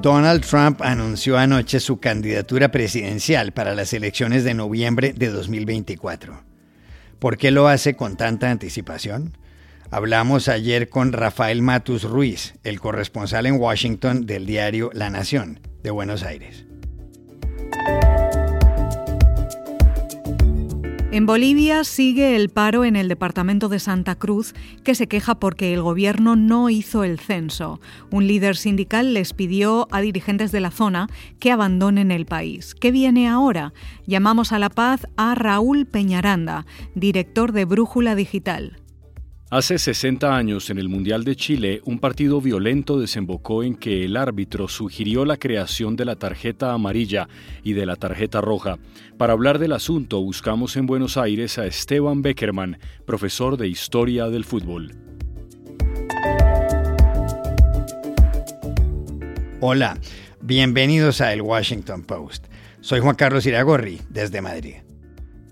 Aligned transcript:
Donald 0.00 0.46
Trump 0.46 0.80
anunció 0.82 1.36
anoche 1.36 1.80
su 1.80 1.98
candidatura 1.98 2.70
presidencial 2.70 3.50
para 3.50 3.74
las 3.74 3.92
elecciones 3.92 4.44
de 4.44 4.54
noviembre 4.54 5.12
de 5.12 5.28
2024. 5.28 6.40
¿Por 7.18 7.36
qué 7.36 7.50
lo 7.50 7.66
hace 7.66 7.96
con 7.96 8.16
tanta 8.16 8.48
anticipación? 8.48 9.36
Hablamos 9.90 10.48
ayer 10.48 10.88
con 10.88 11.12
Rafael 11.12 11.62
Matus 11.62 12.04
Ruiz, 12.04 12.54
el 12.62 12.78
corresponsal 12.78 13.46
en 13.46 13.56
Washington 13.56 14.24
del 14.24 14.46
diario 14.46 14.90
La 14.94 15.10
Nación 15.10 15.58
de 15.82 15.90
Buenos 15.90 16.22
Aires. 16.22 16.64
En 21.18 21.26
Bolivia 21.26 21.82
sigue 21.82 22.36
el 22.36 22.48
paro 22.48 22.84
en 22.84 22.94
el 22.94 23.08
departamento 23.08 23.68
de 23.68 23.80
Santa 23.80 24.14
Cruz, 24.14 24.54
que 24.84 24.94
se 24.94 25.08
queja 25.08 25.34
porque 25.40 25.74
el 25.74 25.82
gobierno 25.82 26.36
no 26.36 26.70
hizo 26.70 27.02
el 27.02 27.18
censo. 27.18 27.80
Un 28.12 28.28
líder 28.28 28.56
sindical 28.56 29.14
les 29.14 29.32
pidió 29.32 29.88
a 29.90 30.00
dirigentes 30.00 30.52
de 30.52 30.60
la 30.60 30.70
zona 30.70 31.08
que 31.40 31.50
abandonen 31.50 32.12
el 32.12 32.24
país. 32.24 32.76
¿Qué 32.76 32.92
viene 32.92 33.28
ahora? 33.28 33.72
Llamamos 34.06 34.52
a 34.52 34.60
la 34.60 34.68
paz 34.70 35.08
a 35.16 35.34
Raúl 35.34 35.86
Peñaranda, 35.86 36.66
director 36.94 37.50
de 37.50 37.64
Brújula 37.64 38.14
Digital. 38.14 38.76
Hace 39.50 39.78
60 39.78 40.36
años, 40.36 40.68
en 40.68 40.76
el 40.76 40.90
Mundial 40.90 41.24
de 41.24 41.34
Chile, 41.34 41.80
un 41.86 42.00
partido 42.00 42.38
violento 42.38 43.00
desembocó 43.00 43.62
en 43.62 43.76
que 43.76 44.04
el 44.04 44.18
árbitro 44.18 44.68
sugirió 44.68 45.24
la 45.24 45.38
creación 45.38 45.96
de 45.96 46.04
la 46.04 46.16
tarjeta 46.16 46.74
amarilla 46.74 47.30
y 47.62 47.72
de 47.72 47.86
la 47.86 47.96
tarjeta 47.96 48.42
roja. 48.42 48.78
Para 49.16 49.32
hablar 49.32 49.58
del 49.58 49.72
asunto, 49.72 50.20
buscamos 50.20 50.76
en 50.76 50.84
Buenos 50.84 51.16
Aires 51.16 51.56
a 51.56 51.64
Esteban 51.64 52.20
Beckerman, 52.20 52.78
profesor 53.06 53.56
de 53.56 53.68
Historia 53.68 54.28
del 54.28 54.44
Fútbol. 54.44 54.92
Hola, 59.60 59.98
bienvenidos 60.42 61.22
a 61.22 61.32
El 61.32 61.40
Washington 61.40 62.02
Post. 62.02 62.48
Soy 62.82 63.00
Juan 63.00 63.16
Carlos 63.16 63.46
Iragorri, 63.46 63.98
desde 64.10 64.42
Madrid. 64.42 64.74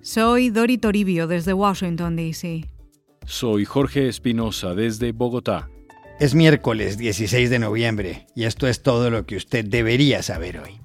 Soy 0.02 0.50
Dori 0.50 0.76
Toribio, 0.76 1.26
desde 1.26 1.54
Washington, 1.54 2.14
D.C. 2.14 2.75
Soy 3.28 3.64
Jorge 3.64 4.08
Espinosa 4.08 4.74
desde 4.74 5.10
Bogotá. 5.10 5.68
Es 6.20 6.36
miércoles 6.36 6.96
16 6.96 7.50
de 7.50 7.58
noviembre 7.58 8.28
y 8.36 8.44
esto 8.44 8.68
es 8.68 8.84
todo 8.84 9.10
lo 9.10 9.26
que 9.26 9.34
usted 9.34 9.64
debería 9.64 10.22
saber 10.22 10.60
hoy. 10.60 10.80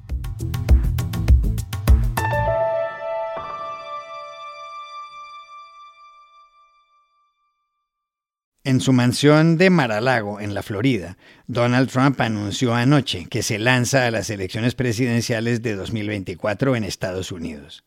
En 8.64 8.82
su 8.82 8.92
mansión 8.92 9.58
de 9.58 9.70
Mar-a-Lago, 9.70 10.40
en 10.40 10.56
la 10.56 10.64
Florida, 10.64 11.18
Donald 11.46 11.92
Trump 11.92 12.20
anunció 12.22 12.74
anoche 12.74 13.28
que 13.30 13.44
se 13.44 13.60
lanza 13.60 14.08
a 14.08 14.12
las 14.12 14.32
elecciones 14.32 14.74
presidenciales 14.74 15.62
de 15.62 15.76
2024 15.76 16.76
en 16.76 16.86
Estados 16.86 17.32
Unidos. 17.32 17.84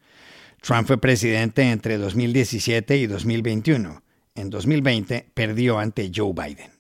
Trump 0.62 0.86
fue 0.86 0.98
presidente 0.98 1.70
entre 1.70 1.98
2017 1.98 2.96
y 2.98 3.06
2021 3.08 4.03
en 4.34 4.50
2020 4.50 5.30
perdió 5.34 5.78
ante 5.78 6.10
Joe 6.14 6.32
Biden. 6.32 6.72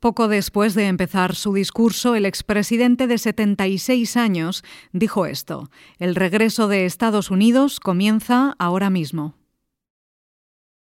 Poco 0.00 0.28
después 0.28 0.74
de 0.74 0.86
empezar 0.86 1.34
su 1.34 1.52
discurso, 1.52 2.14
el 2.14 2.24
expresidente 2.24 3.06
de 3.06 3.18
76 3.18 4.16
años 4.16 4.64
dijo 4.92 5.26
esto, 5.26 5.70
el 5.98 6.14
regreso 6.14 6.68
de 6.68 6.86
Estados 6.86 7.30
Unidos 7.30 7.80
comienza 7.80 8.56
ahora 8.58 8.88
mismo. 8.88 9.34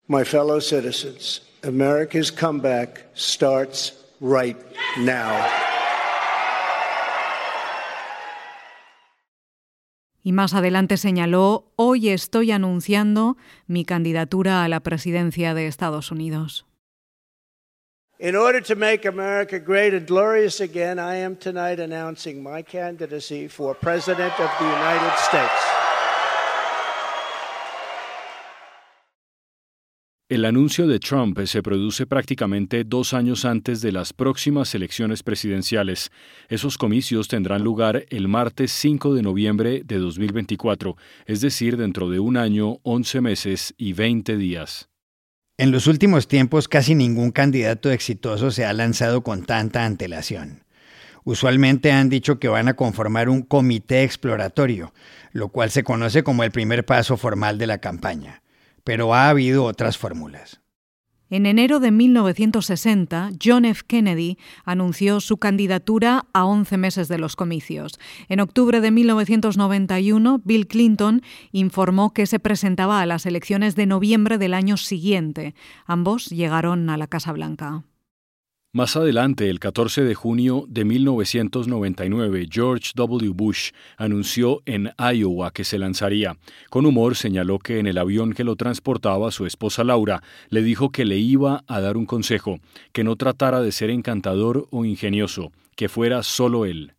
My 0.07 0.23
fellow 0.23 0.61
citizens, 0.61 1.41
America's 1.63 2.31
comeback 2.31 3.05
starts 3.13 3.93
right 4.21 4.57
now. 4.97 5.70
Y 10.23 10.31
más 10.33 10.53
adelante 10.53 10.97
señaló, 10.97 11.71
hoy 11.75 12.09
estoy 12.09 12.51
anunciando 12.51 13.37
mi 13.67 13.85
candidatura 13.85 14.63
a 14.63 14.67
la 14.67 14.81
presidencia 14.81 15.53
de 15.53 15.67
Estados 15.67 16.11
Unidos. 16.11 16.65
In 18.19 18.35
order 18.35 18.61
to 18.61 18.75
make 18.75 19.07
America 19.07 19.57
great 19.57 19.95
and 19.95 20.05
glorious 20.05 20.61
again, 20.61 20.99
I 20.99 21.23
am 21.23 21.35
tonight 21.35 21.79
announcing 21.79 22.43
my 22.43 22.61
candidacy 22.61 23.47
for 23.47 23.75
President 23.75 24.31
of 24.39 24.51
the 24.59 24.65
United 24.65 25.17
States. 25.17 25.80
El 30.31 30.45
anuncio 30.45 30.87
de 30.87 30.99
Trump 30.99 31.37
se 31.43 31.61
produce 31.61 32.05
prácticamente 32.05 32.85
dos 32.85 33.13
años 33.13 33.43
antes 33.43 33.81
de 33.81 33.91
las 33.91 34.13
próximas 34.13 34.73
elecciones 34.73 35.23
presidenciales. 35.23 36.09
Esos 36.47 36.77
comicios 36.77 37.27
tendrán 37.27 37.65
lugar 37.65 38.05
el 38.09 38.29
martes 38.29 38.71
5 38.71 39.13
de 39.13 39.23
noviembre 39.23 39.81
de 39.83 39.97
2024, 39.97 40.95
es 41.25 41.41
decir, 41.41 41.75
dentro 41.75 42.09
de 42.09 42.21
un 42.21 42.37
año, 42.37 42.77
11 42.83 43.19
meses 43.19 43.73
y 43.77 43.91
20 43.91 44.37
días. 44.37 44.87
En 45.57 45.71
los 45.71 45.85
últimos 45.87 46.29
tiempos 46.29 46.69
casi 46.69 46.95
ningún 46.95 47.31
candidato 47.31 47.91
exitoso 47.91 48.51
se 48.51 48.63
ha 48.63 48.71
lanzado 48.71 49.23
con 49.23 49.43
tanta 49.43 49.85
antelación. 49.85 50.63
Usualmente 51.25 51.91
han 51.91 52.07
dicho 52.07 52.39
que 52.39 52.47
van 52.47 52.69
a 52.69 52.75
conformar 52.75 53.27
un 53.27 53.41
comité 53.41 54.03
exploratorio, 54.03 54.93
lo 55.33 55.49
cual 55.49 55.71
se 55.71 55.83
conoce 55.83 56.23
como 56.23 56.45
el 56.45 56.51
primer 56.51 56.85
paso 56.85 57.17
formal 57.17 57.57
de 57.57 57.67
la 57.67 57.79
campaña 57.79 58.41
pero 58.83 59.13
ha 59.13 59.29
habido 59.29 59.65
otras 59.65 59.97
fórmulas. 59.97 60.61
En 61.31 61.45
enero 61.45 61.79
de 61.79 61.91
1960, 61.91 63.29
John 63.41 63.63
F. 63.63 63.83
Kennedy 63.87 64.37
anunció 64.65 65.21
su 65.21 65.37
candidatura 65.37 66.25
a 66.33 66.43
11 66.43 66.75
meses 66.75 67.07
de 67.07 67.17
los 67.17 67.37
comicios. 67.37 67.99
En 68.27 68.41
octubre 68.41 68.81
de 68.81 68.91
1991, 68.91 70.41
Bill 70.43 70.67
Clinton 70.67 71.21
informó 71.53 72.11
que 72.11 72.25
se 72.25 72.39
presentaba 72.39 72.99
a 72.99 73.05
las 73.05 73.25
elecciones 73.25 73.77
de 73.77 73.85
noviembre 73.85 74.37
del 74.37 74.53
año 74.53 74.75
siguiente. 74.75 75.55
Ambos 75.85 76.25
llegaron 76.25 76.89
a 76.89 76.97
la 76.97 77.07
Casa 77.07 77.31
Blanca. 77.31 77.85
Más 78.73 78.95
adelante, 78.95 79.49
el 79.49 79.59
14 79.59 80.01
de 80.05 80.15
junio 80.15 80.63
de 80.69 80.85
1999, 80.85 82.47
George 82.49 82.91
W. 82.95 83.33
Bush 83.33 83.71
anunció 83.97 84.61
en 84.65 84.91
Iowa 84.97 85.51
que 85.51 85.65
se 85.65 85.77
lanzaría. 85.77 86.37
Con 86.69 86.85
humor 86.85 87.17
señaló 87.17 87.59
que 87.59 87.79
en 87.79 87.87
el 87.87 87.97
avión 87.97 88.31
que 88.31 88.45
lo 88.45 88.55
transportaba 88.55 89.29
su 89.31 89.45
esposa 89.45 89.83
Laura 89.83 90.23
le 90.47 90.63
dijo 90.63 90.89
que 90.89 91.03
le 91.03 91.17
iba 91.17 91.65
a 91.67 91.81
dar 91.81 91.97
un 91.97 92.05
consejo, 92.05 92.61
que 92.93 93.03
no 93.03 93.17
tratara 93.17 93.59
de 93.59 93.73
ser 93.73 93.89
encantador 93.89 94.69
o 94.71 94.85
ingenioso, 94.85 95.51
que 95.75 95.89
fuera 95.89 96.23
solo 96.23 96.65
él. 96.65 96.93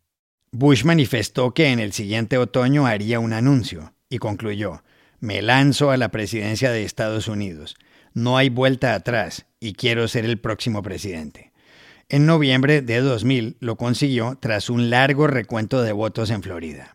Bush 0.50 0.84
manifestó 0.84 1.54
que 1.54 1.69
en 1.69 1.81
el 1.81 1.94
siguiente 1.94 2.37
otoño 2.37 2.84
haría 2.84 3.19
un 3.19 3.33
anuncio 3.33 3.94
y 4.10 4.19
concluyó, 4.19 4.83
me 5.21 5.41
lanzo 5.41 5.91
a 5.91 5.97
la 5.97 6.10
presidencia 6.10 6.71
de 6.71 6.84
Estados 6.84 7.28
Unidos. 7.28 7.77
No 8.12 8.37
hay 8.37 8.50
vuelta 8.50 8.94
atrás 8.94 9.47
y 9.59 9.72
quiero 9.72 10.06
ser 10.06 10.27
el 10.27 10.39
próximo 10.39 10.83
presidente. 10.83 11.52
En 12.12 12.27
noviembre 12.27 12.83
de 12.83 13.00
2000 13.00 13.56
lo 13.61 13.77
consiguió 13.77 14.37
tras 14.39 14.69
un 14.69 14.91
largo 14.91 15.27
recuento 15.27 15.83
de 15.83 15.93
votos 15.93 16.28
en 16.28 16.43
Florida. 16.43 16.95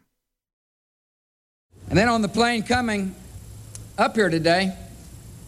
And 1.89 1.97
then 1.97 2.07
on 2.07 2.21
the 2.21 2.29
plane 2.29 2.61
coming 2.61 3.15
up 3.97 4.15
here 4.15 4.29
today, 4.29 4.73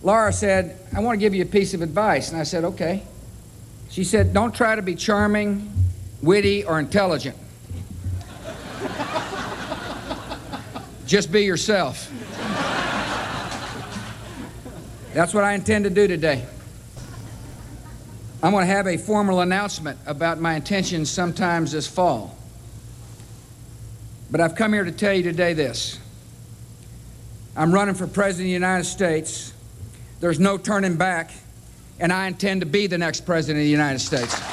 Laura 0.02 0.34
said, 0.34 0.75
I 0.91 1.02
want 1.02 1.19
to 1.19 1.19
give 1.19 1.35
you 1.35 1.44
a 1.44 1.46
piece 1.46 1.75
of 1.75 1.84
advice. 1.84 2.31
And 2.31 2.41
I 2.41 2.46
said, 2.46 2.63
okay. 2.63 3.03
She 3.91 4.03
said, 4.03 4.34
don't 4.34 4.56
try 4.56 4.75
to 4.75 4.81
be 4.81 4.96
charming, 4.96 5.72
witty, 6.24 6.63
or 6.66 6.79
intelligent. 6.79 7.38
Just 11.06 11.31
be 11.31 11.44
yourself. 11.44 12.09
That's 15.13 15.34
what 15.35 15.44
I 15.44 15.53
intend 15.53 15.84
to 15.84 15.91
do 15.91 16.08
today. 16.08 16.46
I'm 18.41 18.53
going 18.53 18.66
to 18.66 18.72
have 18.72 18.88
a 18.88 18.97
formal 18.97 19.41
announcement 19.41 20.00
about 20.06 20.40
my 20.40 20.56
intentions 20.56 21.09
sometimes 21.09 21.74
this 21.74 21.88
fall. 21.88 22.38
But 24.32 24.40
I've 24.40 24.56
come 24.56 24.72
here 24.72 24.86
to 24.86 24.91
tell 24.91 25.14
you 25.14 25.24
today 25.24 25.53
this 25.53 26.00
I'm 27.56 27.74
running 27.74 27.96
for 27.96 28.08
President 28.08 28.46
of 28.46 28.47
the 28.47 28.53
United 28.53 28.86
States. 28.86 29.53
There's 30.22 30.40
no 30.40 30.58
turning 30.58 30.96
back, 30.96 31.32
and 32.00 32.14
I 32.14 32.28
intend 32.28 32.62
to 32.62 32.66
be 32.66 32.88
the 32.88 32.97
next 32.97 33.26
President 33.26 33.58
of 33.59 33.64
the 33.64 33.70
United 33.70 34.00
States. 34.00 34.48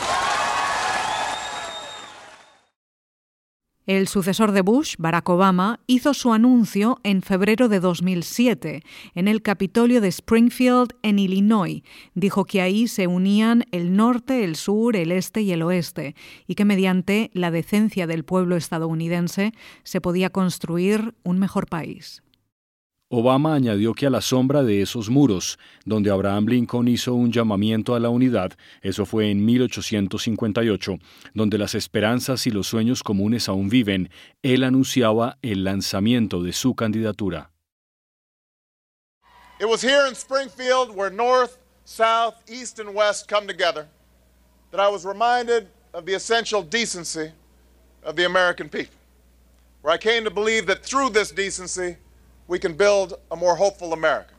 El 3.86 4.08
sucesor 4.08 4.50
de 4.50 4.62
Bush, 4.62 4.96
Barack 4.98 5.28
Obama, 5.28 5.78
hizo 5.86 6.12
su 6.12 6.32
anuncio 6.32 6.98
en 7.04 7.22
febrero 7.22 7.68
de 7.68 7.78
2007 7.78 8.82
en 9.14 9.28
el 9.28 9.42
Capitolio 9.42 10.00
de 10.00 10.08
Springfield, 10.08 10.94
en 11.02 11.20
Illinois. 11.20 11.84
Dijo 12.14 12.46
que 12.46 12.60
ahí 12.60 12.88
se 12.88 13.06
unían 13.06 13.64
el 13.70 13.94
norte, 13.94 14.42
el 14.42 14.56
sur, 14.56 14.96
el 14.96 15.12
este 15.12 15.42
y 15.42 15.52
el 15.52 15.62
oeste, 15.62 16.16
y 16.48 16.56
que 16.56 16.64
mediante 16.64 17.30
la 17.32 17.52
decencia 17.52 18.08
del 18.08 18.24
pueblo 18.24 18.56
estadounidense 18.56 19.52
se 19.84 20.00
podía 20.00 20.30
construir 20.30 21.14
un 21.22 21.38
mejor 21.38 21.68
país. 21.68 22.24
Obama 23.08 23.54
añadió 23.54 23.94
que 23.94 24.06
a 24.06 24.10
la 24.10 24.20
sombra 24.20 24.64
de 24.64 24.82
esos 24.82 25.10
muros, 25.10 25.60
donde 25.84 26.10
Abraham 26.10 26.46
Lincoln 26.46 26.88
hizo 26.88 27.14
un 27.14 27.30
llamamiento 27.30 27.94
a 27.94 28.00
la 28.00 28.08
unidad, 28.08 28.58
eso 28.82 29.06
fue 29.06 29.30
en 29.30 29.44
1858, 29.44 30.98
donde 31.32 31.56
las 31.56 31.76
esperanzas 31.76 32.48
y 32.48 32.50
los 32.50 32.66
sueños 32.66 33.04
comunes 33.04 33.48
aún 33.48 33.68
viven, 33.68 34.10
él 34.42 34.64
anunciaba 34.64 35.38
el 35.42 35.62
lanzamiento 35.62 36.42
de 36.42 36.52
su 36.52 36.74
candidatura. 36.74 37.52
It 39.60 39.68
was 39.68 39.82
here 39.82 40.08
in 40.08 40.14
Springfield 40.16 40.90
where 40.90 41.10
North, 41.10 41.58
South, 41.84 42.34
East 42.48 42.80
and 42.80 42.92
West 42.92 43.28
come 43.28 43.46
together 43.46 43.86
that 44.72 44.80
I 44.80 44.90
was 44.90 45.04
reminded 45.04 45.68
of 45.94 46.06
the 46.06 46.14
essential 46.14 46.60
decency 46.60 47.30
of 48.02 48.16
the 48.16 48.26
American 48.26 48.68
people. 48.68 48.96
Where 49.82 49.94
I 49.94 49.98
came 49.98 50.24
to 50.24 50.30
believe 50.30 50.66
that 50.66 50.84
through 50.84 51.10
this 51.10 51.30
decency 51.30 51.96
we 52.48 52.58
can 52.58 52.74
build 52.74 53.14
a 53.30 53.36
more 53.36 53.56
hopeful 53.56 53.92
America. 53.92 54.34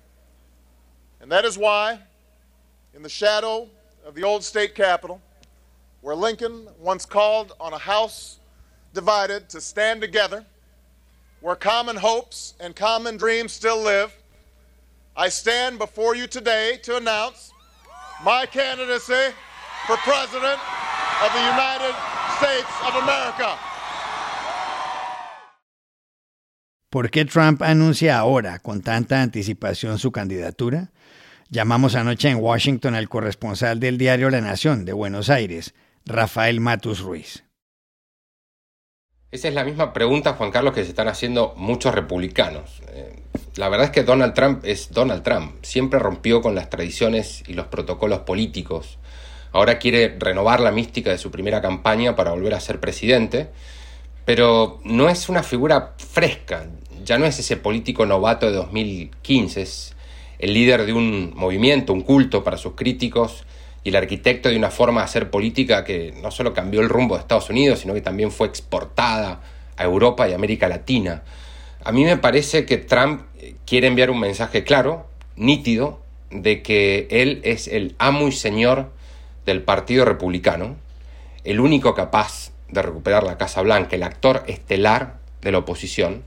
And 1.19 1.31
that 1.31 1.45
is 1.45 1.57
why, 1.57 2.00
in 2.94 3.01
the 3.01 3.09
shadow 3.09 3.68
of 4.06 4.15
the 4.15 4.24
old 4.24 4.44
state 4.44 4.75
capitol, 4.75 5.21
where 6.01 6.15
Lincoln 6.15 6.68
once 6.80 7.06
called 7.06 7.54
on 7.59 7.74
a 7.74 7.77
house 7.77 8.39
divided 8.94 9.50
to 9.50 9.59
stand 9.59 10.00
together, 10.01 10.45
where 11.42 11.56
common 11.56 11.95
hopes 11.95 12.54
and 12.59 12.75
common 12.75 13.18
dreams 13.18 13.51
still 13.51 13.81
live, 13.81 14.15
I 15.15 15.30
stand 15.30 15.80
before 15.80 16.15
you 16.15 16.27
today 16.27 16.80
to 16.83 16.98
announce 16.98 17.51
my 18.24 18.45
candidacy 18.45 19.33
for 19.86 19.98
President 19.98 20.60
of 21.24 21.33
the 21.33 21.39
United 21.39 21.95
States 22.38 22.69
of 22.86 22.95
America. 23.03 23.57
¿Por 26.89 27.12
qué 27.12 27.25
Trump 27.25 27.62
anuncia 27.63 28.18
ahora, 28.18 28.60
con 28.60 28.81
tanta 28.81 29.22
anticipación, 29.22 30.00
su 30.00 30.13
candidatura? 30.13 30.92
Llamamos 31.50 31.95
anoche 31.95 32.30
en 32.30 32.38
Washington 32.38 32.95
al 32.95 33.10
corresponsal 33.10 33.81
del 33.81 33.98
diario 33.98 34.30
La 34.30 34.39
Nación 34.39 34.86
de 34.86 34.94
Buenos 34.94 35.30
Aires, 35.30 35.75
Rafael 36.06 36.62
Matus 36.62 37.01
Ruiz. 37.01 37.44
Esa 39.31 39.50
es 39.50 39.54
la 39.54 39.66
misma 39.66 39.92
pregunta, 39.92 40.34
Juan 40.34 40.51
Carlos, 40.51 40.74
que 40.74 40.84
se 40.86 40.89
están 40.89 41.10
haciendo 41.10 41.54
muchos 41.57 41.94
republicanos. 41.94 42.81
Eh, 42.88 43.22
la 43.57 43.68
verdad 43.68 43.88
es 43.88 43.92
que 43.92 44.04
Donald 44.04 44.34
Trump 44.34 44.63
es 44.63 44.89
Donald 44.92 45.24
Trump. 45.24 45.56
Siempre 45.63 46.00
rompió 46.00 46.42
con 46.42 46.56
las 46.56 46.69
tradiciones 46.69 47.44
y 47.48 47.54
los 47.54 47.68
protocolos 47.68 48.19
políticos. 48.19 48.98
Ahora 49.51 49.78
quiere 49.78 50.16
renovar 50.18 50.62
la 50.62 50.72
mística 50.72 51.10
de 51.10 51.18
su 51.18 51.31
primera 51.31 51.62
campaña 51.62 52.16
para 52.16 52.31
volver 52.31 52.54
a 52.54 52.62
ser 52.62 52.80
presidente 52.80 53.50
pero 54.27 54.81
no 54.83 55.07
es 55.07 55.29
una 55.29 55.41
figura 55.41 55.94
fresca, 56.00 56.65
ya 57.06 57.18
no 57.18 57.25
es 57.25 57.39
ese 57.39 57.56
político 57.56 58.06
novato 58.06 58.47
de 58.47 58.57
2015, 58.57 59.62
es 59.62 59.95
el 60.38 60.53
líder 60.53 60.85
de 60.85 60.91
un 60.91 61.31
movimiento, 61.33 61.94
un 61.94 62.01
culto 62.01 62.44
para 62.44 62.57
sus 62.57 62.74
críticos 62.74 63.45
y 63.85 63.89
el 63.89 63.95
arquitecto 63.95 64.50
de 64.50 64.57
una 64.57 64.69
forma 64.69 65.00
de 65.00 65.06
hacer 65.06 65.29
política 65.29 65.85
que 65.85 66.13
no 66.21 66.29
solo 66.29 66.53
cambió 66.53 66.81
el 66.81 66.89
rumbo 66.89 67.15
de 67.15 67.21
Estados 67.21 67.50
Unidos, 67.50 67.79
sino 67.79 67.94
que 67.94 68.01
también 68.01 68.29
fue 68.29 68.47
exportada 68.47 69.39
a 69.77 69.83
Europa 69.85 70.27
y 70.27 70.33
América 70.33 70.68
Latina. 70.68 71.24
A 71.85 71.94
mí 71.94 72.03
me 72.03 72.18
parece 72.18 72.65
que 72.65 72.75
Trump 72.75 73.21
quiere 73.65 73.88
enviar 73.88 74.09
un 74.09 74.19
mensaje 74.19 74.65
claro, 74.65 75.07
nítido, 75.38 76.01
de 76.31 76.62
que 76.62 77.07
él 77.12 77.39
es 77.45 77.69
el 77.69 77.95
amo 77.97 78.27
y 78.27 78.33
señor 78.33 78.91
del 79.45 79.62
Partido 79.62 80.03
Republicano, 80.03 80.75
el 81.45 81.62
único 81.62 81.95
capaz 81.95 82.51
de 82.69 82.81
recuperar 82.81 83.24
la 83.24 83.38
Casa 83.38 83.62
Blanca, 83.62 83.96
el 83.96 84.04
actor 84.04 84.44
estelar 84.48 85.18
de 85.42 85.52
la 85.52 85.60
oposición, 85.60 86.24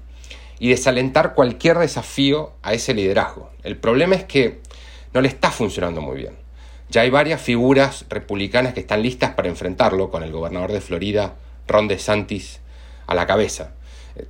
y 0.59 0.69
desalentar 0.69 1.35
cualquier 1.35 1.79
desafío 1.79 2.53
a 2.63 2.75
ese 2.75 2.95
liderazgo. 2.95 3.51
El 3.63 3.77
problema 3.77 4.15
es 4.15 4.25
que 4.25 4.61
no 5.13 5.21
le 5.21 5.29
está 5.29 5.51
funcionando 5.51 6.01
muy 6.01 6.19
bien. 6.19 6.35
Ya 6.91 7.03
hay 7.03 7.11
varias 7.11 7.41
figuras 7.41 8.05
republicanas 8.09 8.75
que 8.75 8.81
están 8.81 9.03
listas 9.03 9.31
para 9.35 9.49
enfrentarlo, 9.49 10.11
con 10.11 10.23
el 10.23 10.33
gobernador 10.33 10.73
de 10.73 10.81
Florida, 10.81 11.37
Ron 11.67 11.89
DeSantis, 11.89 12.61
a 13.07 13.15
la 13.15 13.27
cabeza. 13.27 13.73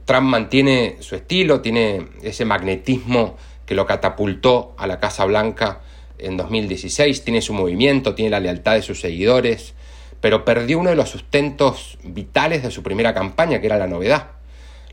Trump 0.05 0.29
mantiene 0.29 0.97
su 1.01 1.17
estilo, 1.17 1.61
tiene 1.61 2.06
ese 2.23 2.45
magnetismo 2.45 3.37
que 3.67 3.75
lo 3.75 3.87
catapultó 3.87 4.75
a 4.79 4.87
la 4.87 5.01
Casa 5.01 5.25
Blanca 5.25 5.81
en 6.19 6.37
2016, 6.37 7.25
tiene 7.25 7.41
su 7.41 7.55
movimiento, 7.55 8.15
tiene 8.15 8.31
la 8.31 8.41
lealtad 8.41 8.75
de 8.75 8.83
sus 8.83 9.01
seguidores, 9.01 9.75
pero 10.20 10.44
perdió 10.44 10.78
uno 10.78 10.90
de 10.90 10.96
los 10.96 11.08
sustentos 11.08 11.99
vitales 12.02 12.62
de 12.62 12.70
su 12.70 12.82
primera 12.82 13.14
campaña, 13.14 13.61
que 13.61 13.67
era 13.67 13.78
la 13.78 13.87
novedad. 13.87 14.28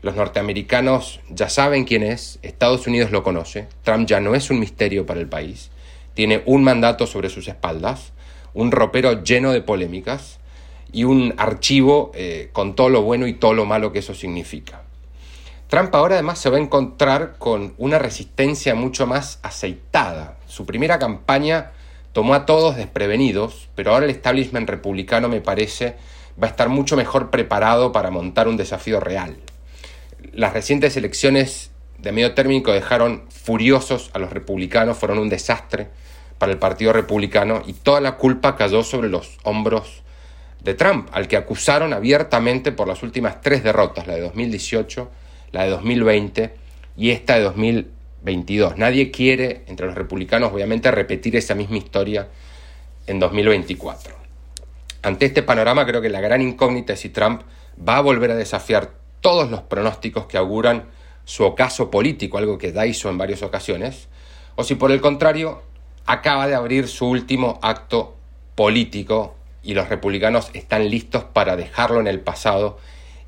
Los 0.00 0.14
norteamericanos 0.14 1.20
ya 1.28 1.48
saben 1.48 1.84
quién 1.84 2.02
es, 2.02 2.38
Estados 2.42 2.86
Unidos 2.86 3.10
lo 3.10 3.22
conoce, 3.22 3.68
Trump 3.82 4.06
ya 4.08 4.20
no 4.20 4.34
es 4.34 4.50
un 4.50 4.60
misterio 4.60 5.06
para 5.06 5.20
el 5.20 5.28
país, 5.28 5.70
tiene 6.14 6.42
un 6.46 6.62
mandato 6.62 7.06
sobre 7.06 7.30
sus 7.30 7.48
espaldas, 7.48 8.12
un 8.54 8.70
ropero 8.70 9.22
lleno 9.22 9.52
de 9.52 9.60
polémicas 9.60 10.38
y 10.92 11.04
un 11.04 11.34
archivo 11.36 12.12
eh, 12.14 12.50
con 12.52 12.74
todo 12.74 12.88
lo 12.88 13.02
bueno 13.02 13.26
y 13.26 13.34
todo 13.34 13.54
lo 13.54 13.66
malo 13.66 13.92
que 13.92 13.98
eso 13.98 14.14
significa. 14.14 14.82
Trump 15.68 15.94
ahora 15.94 16.14
además 16.14 16.38
se 16.38 16.48
va 16.48 16.56
a 16.56 16.60
encontrar 16.60 17.36
con 17.38 17.74
una 17.76 17.98
resistencia 17.98 18.74
mucho 18.74 19.06
más 19.06 19.38
aceitada. 19.42 20.38
Su 20.46 20.64
primera 20.64 20.98
campaña 20.98 21.72
tomó 22.18 22.34
a 22.34 22.46
todos 22.46 22.74
desprevenidos, 22.74 23.68
pero 23.76 23.92
ahora 23.92 24.04
el 24.04 24.10
establishment 24.10 24.68
republicano 24.68 25.28
me 25.28 25.40
parece 25.40 25.94
va 26.42 26.48
a 26.48 26.50
estar 26.50 26.68
mucho 26.68 26.96
mejor 26.96 27.30
preparado 27.30 27.92
para 27.92 28.10
montar 28.10 28.48
un 28.48 28.56
desafío 28.56 28.98
real. 28.98 29.36
Las 30.32 30.52
recientes 30.52 30.96
elecciones 30.96 31.70
de 31.98 32.10
medio 32.10 32.34
término 32.34 32.72
dejaron 32.72 33.22
furiosos 33.30 34.10
a 34.14 34.18
los 34.18 34.32
republicanos, 34.32 34.98
fueron 34.98 35.20
un 35.20 35.28
desastre 35.28 35.90
para 36.38 36.50
el 36.50 36.58
Partido 36.58 36.92
Republicano 36.92 37.62
y 37.64 37.72
toda 37.72 38.00
la 38.00 38.16
culpa 38.16 38.56
cayó 38.56 38.82
sobre 38.82 39.08
los 39.08 39.38
hombros 39.44 40.02
de 40.60 40.74
Trump, 40.74 41.08
al 41.12 41.28
que 41.28 41.36
acusaron 41.36 41.92
abiertamente 41.92 42.72
por 42.72 42.88
las 42.88 43.04
últimas 43.04 43.40
tres 43.42 43.62
derrotas, 43.62 44.08
la 44.08 44.16
de 44.16 44.22
2018, 44.22 45.08
la 45.52 45.62
de 45.62 45.70
2020 45.70 46.52
y 46.96 47.10
esta 47.10 47.36
de 47.36 47.42
2020 47.42 47.97
22. 48.22 48.76
Nadie 48.76 49.10
quiere, 49.10 49.62
entre 49.66 49.86
los 49.86 49.94
republicanos, 49.94 50.52
obviamente, 50.52 50.90
repetir 50.90 51.36
esa 51.36 51.54
misma 51.54 51.76
historia 51.76 52.28
en 53.06 53.18
2024. 53.20 54.14
Ante 55.02 55.26
este 55.26 55.42
panorama, 55.42 55.86
creo 55.86 56.00
que 56.00 56.08
la 56.08 56.20
gran 56.20 56.42
incógnita 56.42 56.92
es 56.92 57.00
si 57.00 57.08
Trump 57.08 57.42
va 57.86 57.98
a 57.98 58.00
volver 58.00 58.32
a 58.32 58.34
desafiar 58.34 58.90
todos 59.20 59.50
los 59.50 59.62
pronósticos 59.62 60.26
que 60.26 60.36
auguran 60.36 60.84
su 61.24 61.44
ocaso 61.44 61.90
político, 61.90 62.38
algo 62.38 62.58
que 62.58 62.74
hizo 62.86 63.10
en 63.10 63.18
varias 63.18 63.42
ocasiones, 63.42 64.08
o 64.56 64.64
si 64.64 64.74
por 64.74 64.90
el 64.90 65.00
contrario 65.00 65.62
acaba 66.06 66.48
de 66.48 66.54
abrir 66.54 66.88
su 66.88 67.06
último 67.06 67.58
acto 67.62 68.16
político 68.54 69.36
y 69.62 69.74
los 69.74 69.88
republicanos 69.88 70.50
están 70.54 70.88
listos 70.88 71.24
para 71.24 71.54
dejarlo 71.54 72.00
en 72.00 72.06
el 72.06 72.20
pasado 72.20 72.78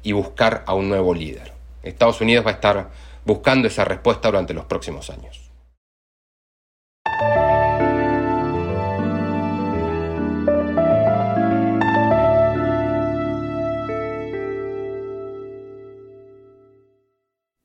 y 0.02 0.12
buscar 0.12 0.64
a 0.66 0.74
un 0.74 0.88
nuevo 0.88 1.14
líder. 1.14 1.52
Estados 1.82 2.20
Unidos 2.20 2.44
va 2.46 2.50
a 2.50 2.54
estar 2.54 2.90
buscando 3.24 3.68
esa 3.68 3.84
respuesta 3.84 4.28
durante 4.28 4.54
los 4.54 4.64
próximos 4.64 5.10
años. 5.10 5.50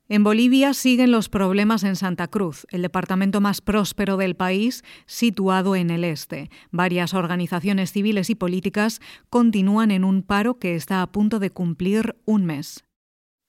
En 0.08 0.24
Bolivia 0.24 0.74
siguen 0.74 1.12
los 1.12 1.30
problemas 1.30 1.84
en 1.84 1.96
Santa 1.96 2.28
Cruz, 2.28 2.68
el 2.70 2.84
departamento 2.84 3.42
más 3.42 3.60
próspero 3.60 4.18
del 4.18 4.36
país, 4.36 4.84
situado 5.08 5.76
en 5.76 5.90
el 5.90 6.04
este. 6.04 6.52
Varias 6.72 7.14
organizaciones 7.14 7.92
civiles 7.92 8.30
y 8.30 8.36
políticas 8.36 9.02
continúan 9.30 9.92
en 9.92 10.04
un 10.04 10.22
paro 10.22 10.60
que 10.60 10.76
está 10.76 11.02
a 11.02 11.12
punto 11.12 11.40
de 11.40 11.50
cumplir 11.50 12.16
un 12.24 12.46
mes. 12.46 12.86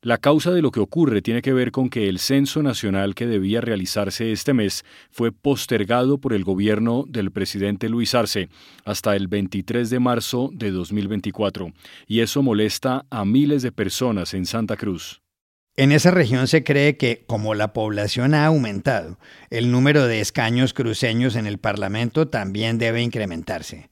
La 0.07 0.19
causa 0.19 0.53
de 0.53 0.63
lo 0.63 0.71
que 0.71 0.79
ocurre 0.79 1.21
tiene 1.21 1.43
que 1.43 1.53
ver 1.53 1.73
con 1.73 1.91
que 1.91 2.09
el 2.09 2.21
censo 2.21 2.63
nacional 2.63 3.17
que 3.17 3.27
debía 3.27 3.61
realizarse 3.61 4.31
este 4.31 4.55
mes 4.55 4.85
fue 5.11 5.33
postergado 5.33 6.19
por 6.19 6.33
el 6.33 6.45
gobierno 6.45 7.07
del 7.09 7.33
presidente 7.33 7.89
Luis 7.89 8.15
Arce 8.15 8.49
hasta 8.85 9.17
el 9.17 9.27
23 9.27 9.91
de 9.91 9.99
marzo 9.99 10.51
de 10.53 10.71
2024, 10.71 11.73
y 12.07 12.21
eso 12.21 12.41
molesta 12.41 13.05
a 13.11 13.25
miles 13.25 13.63
de 13.63 13.73
personas 13.73 14.33
en 14.33 14.47
Santa 14.47 14.77
Cruz. 14.77 15.23
En 15.75 15.91
esa 15.91 16.13
región 16.13 16.47
se 16.47 16.63
cree 16.63 16.97
que, 16.97 17.25
como 17.27 17.57
la 17.57 17.73
población 17.73 18.33
ha 18.35 18.47
aumentado, 18.47 19.19
el 19.51 19.73
número 19.73 20.07
de 20.07 20.21
escaños 20.21 20.73
cruceños 20.73 21.35
en 21.35 21.49
el 21.49 21.59
Parlamento 21.59 22.29
también 22.29 22.79
debe 22.79 23.03
incrementarse. 23.03 23.91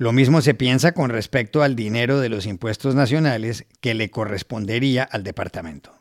Lo 0.00 0.12
mismo 0.12 0.40
se 0.40 0.54
piensa 0.54 0.92
con 0.92 1.10
respecto 1.10 1.62
al 1.62 1.76
dinero 1.76 2.20
de 2.20 2.30
los 2.30 2.46
impuestos 2.46 2.94
nacionales 2.94 3.66
que 3.82 3.92
le 3.92 4.10
correspondería 4.10 5.02
al 5.02 5.22
departamento. 5.22 5.92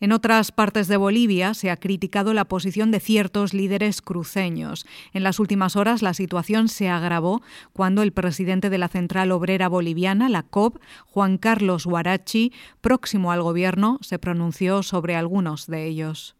En 0.00 0.12
otras 0.12 0.52
partes 0.52 0.86
de 0.86 0.98
Bolivia 0.98 1.54
se 1.54 1.70
ha 1.70 1.78
criticado 1.78 2.34
la 2.34 2.44
posición 2.44 2.90
de 2.90 3.00
ciertos 3.00 3.54
líderes 3.54 4.02
cruceños. 4.02 4.84
En 5.14 5.22
las 5.22 5.40
últimas 5.40 5.76
horas 5.76 6.02
la 6.02 6.12
situación 6.12 6.68
se 6.68 6.90
agravó 6.90 7.40
cuando 7.72 8.02
el 8.02 8.12
presidente 8.12 8.68
de 8.68 8.76
la 8.76 8.88
Central 8.88 9.32
Obrera 9.32 9.70
Boliviana, 9.70 10.28
la 10.28 10.42
COB, 10.42 10.78
Juan 11.06 11.38
Carlos 11.38 11.86
Huarachi, 11.86 12.52
próximo 12.82 13.32
al 13.32 13.42
gobierno, 13.42 13.98
se 14.02 14.18
pronunció 14.18 14.82
sobre 14.82 15.16
algunos 15.16 15.68
de 15.68 15.86
ellos. 15.86 16.36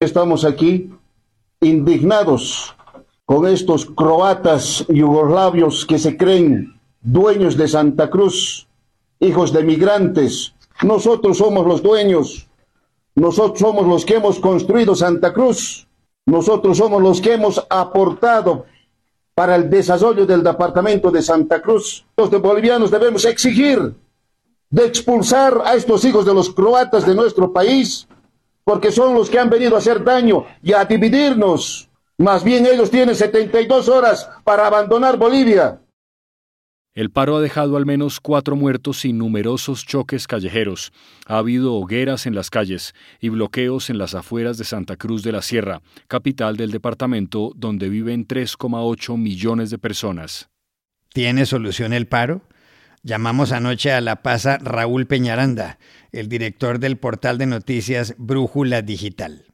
Estamos 0.00 0.46
aquí 0.46 0.90
indignados 1.60 2.74
con 3.32 3.46
estos 3.46 3.86
croatas 3.86 4.84
yugoslavios 4.90 5.86
que 5.86 5.98
se 5.98 6.18
creen 6.18 6.78
dueños 7.00 7.56
de 7.56 7.66
Santa 7.66 8.10
Cruz, 8.10 8.68
hijos 9.20 9.54
de 9.54 9.64
migrantes. 9.64 10.52
Nosotros 10.82 11.38
somos 11.38 11.66
los 11.66 11.82
dueños. 11.82 12.46
Nosotros 13.14 13.58
somos 13.58 13.86
los 13.86 14.04
que 14.04 14.16
hemos 14.16 14.38
construido 14.38 14.94
Santa 14.94 15.32
Cruz. 15.32 15.88
Nosotros 16.26 16.76
somos 16.76 17.00
los 17.00 17.22
que 17.22 17.32
hemos 17.32 17.66
aportado 17.70 18.66
para 19.34 19.56
el 19.56 19.70
desarrollo 19.70 20.26
del 20.26 20.42
departamento 20.42 21.10
de 21.10 21.22
Santa 21.22 21.62
Cruz. 21.62 22.04
Los 22.18 22.30
bolivianos 22.30 22.90
debemos 22.90 23.24
exigir 23.24 23.94
de 24.68 24.84
expulsar 24.84 25.62
a 25.64 25.72
estos 25.74 26.04
hijos 26.04 26.26
de 26.26 26.34
los 26.34 26.50
croatas 26.50 27.06
de 27.06 27.14
nuestro 27.14 27.50
país, 27.50 28.06
porque 28.62 28.92
son 28.92 29.14
los 29.14 29.30
que 29.30 29.38
han 29.38 29.48
venido 29.48 29.74
a 29.74 29.78
hacer 29.78 30.04
daño 30.04 30.44
y 30.62 30.74
a 30.74 30.84
dividirnos. 30.84 31.88
Más 32.22 32.44
bien 32.44 32.64
ellos 32.66 32.88
tienen 32.88 33.16
72 33.16 33.88
horas 33.88 34.30
para 34.44 34.68
abandonar 34.68 35.16
Bolivia. 35.16 35.80
El 36.94 37.10
paro 37.10 37.36
ha 37.36 37.40
dejado 37.40 37.76
al 37.76 37.84
menos 37.84 38.20
cuatro 38.20 38.54
muertos 38.54 39.04
y 39.04 39.12
numerosos 39.12 39.84
choques 39.84 40.28
callejeros. 40.28 40.92
Ha 41.26 41.38
habido 41.38 41.74
hogueras 41.74 42.26
en 42.26 42.36
las 42.36 42.48
calles 42.48 42.94
y 43.18 43.30
bloqueos 43.30 43.90
en 43.90 43.98
las 43.98 44.14
afueras 44.14 44.56
de 44.56 44.62
Santa 44.62 44.96
Cruz 44.96 45.24
de 45.24 45.32
la 45.32 45.42
Sierra, 45.42 45.82
capital 46.06 46.56
del 46.56 46.70
departamento 46.70 47.50
donde 47.56 47.88
viven 47.88 48.28
3,8 48.28 49.18
millones 49.18 49.70
de 49.70 49.78
personas. 49.78 50.48
¿Tiene 51.12 51.44
solución 51.44 51.92
el 51.92 52.06
paro? 52.06 52.42
Llamamos 53.02 53.50
anoche 53.50 53.90
a 53.90 54.00
la 54.00 54.22
pasa 54.22 54.58
Raúl 54.58 55.06
Peñaranda, 55.06 55.80
el 56.12 56.28
director 56.28 56.78
del 56.78 56.98
portal 56.98 57.36
de 57.38 57.46
noticias 57.46 58.14
Brújula 58.16 58.80
Digital. 58.80 59.51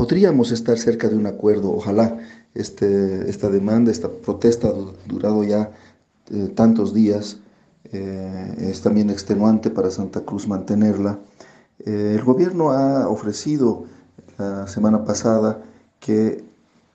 Podríamos 0.00 0.50
estar 0.50 0.78
cerca 0.78 1.10
de 1.10 1.14
un 1.14 1.26
acuerdo, 1.26 1.72
ojalá 1.72 2.16
este, 2.54 3.28
esta 3.28 3.50
demanda, 3.50 3.90
esta 3.90 4.08
protesta 4.08 4.68
ha 4.68 4.72
durado 5.06 5.44
ya 5.44 5.72
eh, 6.30 6.48
tantos 6.54 6.94
días, 6.94 7.38
eh, 7.92 8.70
es 8.70 8.80
también 8.80 9.10
extenuante 9.10 9.68
para 9.68 9.90
Santa 9.90 10.22
Cruz 10.22 10.48
mantenerla. 10.48 11.18
Eh, 11.80 12.14
el 12.16 12.24
gobierno 12.24 12.70
ha 12.70 13.10
ofrecido 13.10 13.84
la 14.38 14.66
semana 14.68 15.04
pasada 15.04 15.62
que 15.98 16.44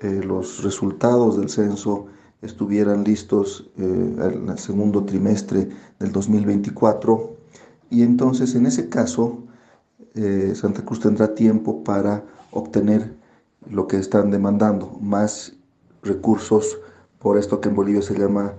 los 0.01 0.63
resultados 0.63 1.37
del 1.37 1.49
censo 1.49 2.07
estuvieran 2.41 3.03
listos 3.03 3.69
en 3.77 4.49
el 4.49 4.57
segundo 4.57 5.03
trimestre 5.03 5.69
del 5.99 6.11
2024 6.11 7.35
y 7.91 8.01
entonces 8.01 8.55
en 8.55 8.65
ese 8.65 8.89
caso 8.89 9.43
Santa 10.55 10.83
Cruz 10.83 10.99
tendrá 10.99 11.33
tiempo 11.35 11.83
para 11.83 12.23
obtener 12.55 13.13
lo 13.69 13.87
que 13.87 13.97
están 13.97 14.31
demandando, 14.31 14.97
más 15.01 15.53
recursos 16.01 16.79
por 17.19 17.37
esto 17.37 17.59
que 17.59 17.69
en 17.69 17.75
Bolivia 17.75 18.01
se 18.01 18.17
llama 18.17 18.53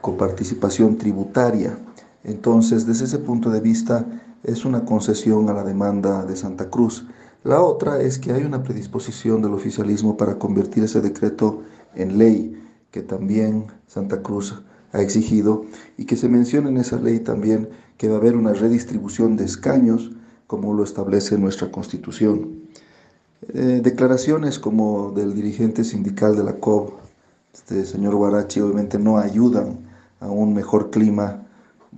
coparticipación 0.00 0.96
tributaria. 0.96 1.78
Entonces, 2.24 2.86
desde 2.86 3.04
ese 3.06 3.18
punto 3.18 3.50
de 3.50 3.60
vista, 3.60 4.06
es 4.44 4.64
una 4.64 4.84
concesión 4.84 5.48
a 5.48 5.54
la 5.54 5.64
demanda 5.64 6.24
de 6.24 6.36
Santa 6.36 6.70
Cruz. 6.70 7.06
La 7.42 7.60
otra 7.60 8.00
es 8.00 8.18
que 8.18 8.32
hay 8.32 8.44
una 8.44 8.62
predisposición 8.62 9.42
del 9.42 9.54
oficialismo 9.54 10.16
para 10.16 10.38
convertir 10.38 10.84
ese 10.84 11.00
decreto 11.00 11.62
en 11.94 12.18
ley, 12.18 12.62
que 12.90 13.02
también 13.02 13.66
Santa 13.86 14.22
Cruz 14.22 14.62
ha 14.92 15.00
exigido, 15.00 15.64
y 15.96 16.04
que 16.04 16.16
se 16.16 16.28
menciona 16.28 16.68
en 16.68 16.76
esa 16.76 16.98
ley 16.98 17.18
también 17.18 17.70
que 17.96 18.08
va 18.08 18.16
a 18.16 18.18
haber 18.18 18.36
una 18.36 18.52
redistribución 18.52 19.36
de 19.36 19.46
escaños, 19.46 20.12
como 20.46 20.74
lo 20.74 20.84
establece 20.84 21.38
nuestra 21.38 21.72
Constitución. 21.72 22.62
Eh, 23.48 23.80
declaraciones 23.82 24.58
como 24.60 25.10
del 25.10 25.34
dirigente 25.34 25.82
sindical 25.82 26.36
de 26.36 26.44
la 26.44 26.54
COB, 26.54 26.92
este 27.52 27.84
señor 27.84 28.14
Guarachi, 28.14 28.60
obviamente 28.60 28.98
no 28.98 29.18
ayudan 29.18 29.78
a 30.20 30.28
un 30.30 30.54
mejor 30.54 30.90
clima, 30.90 31.42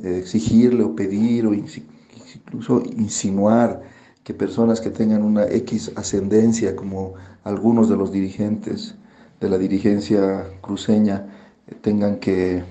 exigirle 0.03 0.83
o 0.83 0.97
pedir 0.97 1.47
o 1.47 1.55
incluso 1.55 2.83
insinuar 2.97 3.83
que 4.25 4.33
personas 4.33 4.81
que 4.81 4.91
tengan 4.91 5.23
una 5.23 5.45
X 5.45 5.93
ascendencia, 5.97 6.75
como 6.75 7.15
algunos 7.45 7.89
de 7.91 7.97
los 7.97 8.11
dirigentes 8.11 8.95
de 9.41 9.49
la 9.51 9.59
dirigencia 9.59 10.47
cruceña, 10.63 11.27
eh, 11.67 11.75
tengan 11.81 12.17
que 12.21 12.65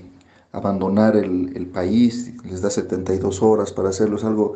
abandonar 0.51 1.15
el, 1.15 1.55
el, 1.55 1.67
país, 1.67 2.33
les 2.43 2.61
da 2.61 2.69
72 2.71 3.41
horas 3.43 3.71
para 3.71 3.89
hacerlo, 3.89 4.17
es 4.17 4.23
algo, 4.23 4.55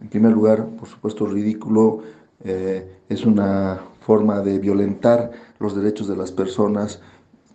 en 0.00 0.08
primer 0.08 0.32
lugar, 0.32 0.66
por 0.78 0.88
supuesto, 0.88 1.26
ridículo, 1.26 2.02
eh, 2.44 2.97
es 3.08 3.24
una 3.24 3.80
forma 4.00 4.40
de 4.40 4.58
violentar 4.58 5.30
los 5.58 5.74
derechos 5.74 6.08
de 6.08 6.16
las 6.16 6.32
personas 6.32 7.00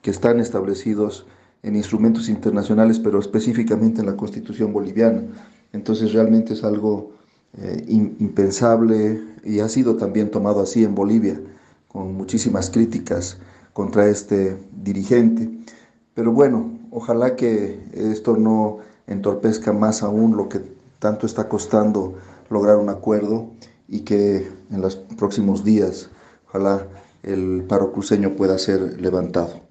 que 0.01 0.11
están 0.11 0.39
establecidos 0.39 1.25
en 1.63 1.75
instrumentos 1.75 2.27
internacionales, 2.29 2.99
pero 2.99 3.19
específicamente 3.19 4.01
en 4.01 4.07
la 4.07 4.17
Constitución 4.17 4.73
boliviana. 4.73 5.23
Entonces 5.71 6.13
realmente 6.13 6.53
es 6.53 6.63
algo 6.63 7.11
eh, 7.57 7.85
impensable 7.87 9.21
y 9.43 9.59
ha 9.59 9.69
sido 9.69 9.95
también 9.95 10.29
tomado 10.29 10.61
así 10.61 10.83
en 10.83 10.93
Bolivia, 10.93 11.39
con 11.87 12.13
muchísimas 12.15 12.69
críticas 12.69 13.37
contra 13.71 14.07
este 14.07 14.57
dirigente. 14.83 15.49
Pero 16.13 16.31
bueno, 16.31 16.77
ojalá 16.91 17.35
que 17.35 17.79
esto 17.93 18.37
no 18.37 18.79
entorpezca 19.07 19.73
más 19.73 20.03
aún 20.03 20.35
lo 20.35 20.49
que 20.49 20.61
tanto 20.99 21.25
está 21.25 21.47
costando 21.47 22.15
lograr 22.49 22.77
un 22.77 22.89
acuerdo 22.89 23.47
y 23.93 23.99
que 23.99 24.51
en 24.71 24.81
los 24.81 24.95
próximos 24.95 25.63
días 25.63 26.09
ojalá 26.47 26.87
el 27.21 27.63
paro 27.67 27.91
cruceño 27.93 28.35
pueda 28.35 28.57
ser 28.57 28.99
levantado. 28.99 29.61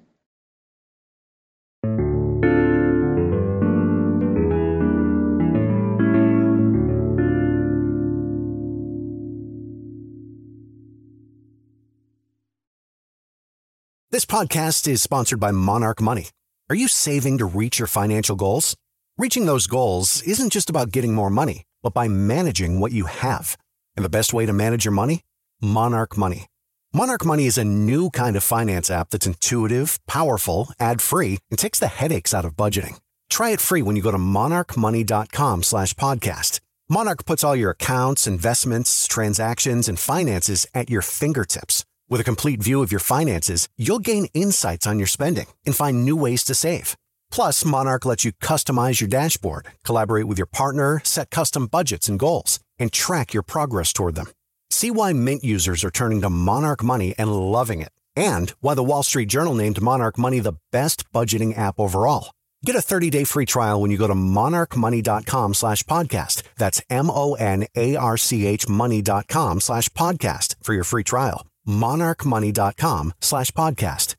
This 14.09 14.25
podcast 14.25 14.87
is 14.87 15.01
sponsored 15.01 15.39
by 15.39 15.51
Monarch 15.51 15.99
Money. 15.99 16.29
Are 16.69 16.75
you 16.75 16.87
saving 16.87 17.39
to 17.39 17.45
reach 17.45 17.77
your 17.77 17.87
financial 17.87 18.37
goals? 18.37 18.75
Reaching 19.17 19.47
those 19.47 19.67
goals 19.67 20.21
isn't 20.21 20.53
just 20.53 20.69
about 20.69 20.91
getting 20.91 21.13
more 21.13 21.29
money, 21.29 21.63
but 21.81 21.93
by 21.93 22.07
managing 22.07 22.79
what 22.79 22.91
you 22.93 23.05
have. 23.05 23.57
And 23.95 24.03
the 24.03 24.09
best 24.09 24.33
way 24.33 24.45
to 24.45 24.53
manage 24.53 24.85
your 24.85 24.91
money? 24.91 25.21
Monarch 25.61 26.17
Money. 26.17 26.47
Monarch 26.93 27.25
Money 27.25 27.45
is 27.45 27.57
a 27.57 27.63
new 27.63 28.09
kind 28.09 28.35
of 28.35 28.43
finance 28.43 28.89
app 28.89 29.09
that's 29.11 29.27
intuitive, 29.27 29.99
powerful, 30.07 30.69
ad-free, 30.79 31.39
and 31.49 31.59
takes 31.59 31.79
the 31.79 31.87
headaches 31.87 32.33
out 32.33 32.45
of 32.45 32.55
budgeting. 32.55 32.99
Try 33.29 33.51
it 33.51 33.61
free 33.61 33.81
when 33.81 33.95
you 33.95 34.01
go 34.01 34.11
to 34.11 34.17
monarchmoney.com 34.17 35.63
slash 35.63 35.93
podcast. 35.95 36.59
Monarch 36.89 37.25
puts 37.25 37.43
all 37.43 37.55
your 37.55 37.71
accounts, 37.71 38.27
investments, 38.27 39.07
transactions, 39.07 39.87
and 39.87 39.99
finances 39.99 40.67
at 40.73 40.89
your 40.89 41.01
fingertips. 41.01 41.85
With 42.09 42.21
a 42.21 42.25
complete 42.25 42.61
view 42.61 42.83
of 42.83 42.91
your 42.91 42.99
finances, 42.99 43.69
you'll 43.77 43.99
gain 43.99 44.27
insights 44.33 44.85
on 44.85 44.99
your 44.99 45.07
spending 45.07 45.47
and 45.65 45.75
find 45.75 46.03
new 46.03 46.15
ways 46.15 46.43
to 46.43 46.53
save. 46.53 46.97
Plus, 47.31 47.63
Monarch 47.63 48.05
lets 48.05 48.25
you 48.25 48.33
customize 48.33 49.01
your 49.01 49.07
dashboard, 49.07 49.67
collaborate 49.83 50.25
with 50.25 50.37
your 50.37 50.47
partner, 50.47 51.01
set 51.03 51.31
custom 51.31 51.67
budgets 51.67 52.07
and 52.09 52.19
goals 52.19 52.59
and 52.79 52.91
track 52.91 53.33
your 53.33 53.43
progress 53.43 53.93
toward 53.93 54.15
them. 54.15 54.27
See 54.69 54.89
why 54.91 55.13
Mint 55.13 55.43
users 55.43 55.83
are 55.83 55.91
turning 55.91 56.21
to 56.21 56.29
Monarch 56.29 56.83
Money 56.83 57.13
and 57.17 57.31
loving 57.31 57.81
it, 57.81 57.91
and 58.15 58.49
why 58.59 58.73
the 58.73 58.83
Wall 58.83 59.03
Street 59.03 59.29
Journal 59.29 59.55
named 59.55 59.81
Monarch 59.81 60.17
Money 60.17 60.39
the 60.39 60.57
best 60.71 61.09
budgeting 61.11 61.57
app 61.57 61.79
overall. 61.79 62.31
Get 62.65 62.75
a 62.75 62.79
30-day 62.79 63.25
free 63.25 63.45
trial 63.45 63.81
when 63.81 63.91
you 63.91 63.97
go 63.97 64.07
to 64.07 64.13
monarchmoney.com 64.15 65.53
slash 65.53 65.83
podcast. 65.83 66.43
That's 66.57 66.81
M-O-N-A-R-C-H 66.89 68.69
money.com 68.69 69.59
slash 69.59 69.89
podcast 69.89 70.55
for 70.63 70.73
your 70.73 70.85
free 70.85 71.03
trial. 71.03 71.45
monarchmoney.com 71.67 73.13
slash 73.19 73.51
podcast. 73.51 74.12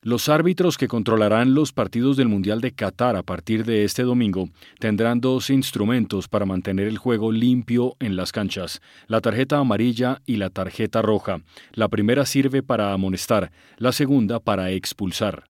Los 0.00 0.28
árbitros 0.28 0.78
que 0.78 0.86
controlarán 0.86 1.54
los 1.54 1.72
partidos 1.72 2.16
del 2.16 2.28
Mundial 2.28 2.60
de 2.60 2.70
Qatar 2.70 3.16
a 3.16 3.24
partir 3.24 3.64
de 3.64 3.82
este 3.82 4.04
domingo 4.04 4.48
tendrán 4.78 5.20
dos 5.20 5.50
instrumentos 5.50 6.28
para 6.28 6.46
mantener 6.46 6.86
el 6.86 6.98
juego 6.98 7.32
limpio 7.32 7.96
en 7.98 8.14
las 8.14 8.30
canchas, 8.30 8.80
la 9.08 9.20
tarjeta 9.20 9.58
amarilla 9.58 10.22
y 10.24 10.36
la 10.36 10.50
tarjeta 10.50 11.02
roja. 11.02 11.40
La 11.72 11.88
primera 11.88 12.26
sirve 12.26 12.62
para 12.62 12.92
amonestar, 12.92 13.50
la 13.76 13.90
segunda 13.90 14.38
para 14.38 14.70
expulsar. 14.70 15.46